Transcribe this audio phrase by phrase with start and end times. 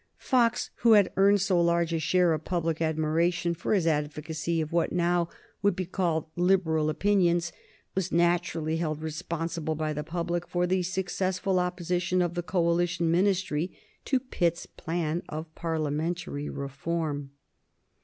[0.17, 4.71] Fox, who had earned so large a share of public admiration for his advocacy of
[4.71, 5.29] what now
[5.61, 7.51] would be called liberal opinions,
[7.93, 13.77] was naturally held responsible by the public for the successful opposition of the Coalition Ministry
[14.05, 17.29] to Pitt's plan of Parliamentary reform.